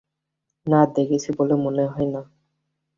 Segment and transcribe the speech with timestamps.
[0.67, 2.21] না, দেখেছি বলে মনে হয় না।